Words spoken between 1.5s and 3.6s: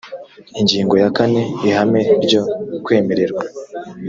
ihame ryo kwemererwa